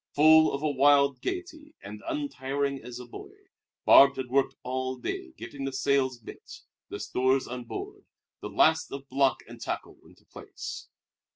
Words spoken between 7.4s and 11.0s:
on board, the last of block and tackle into place.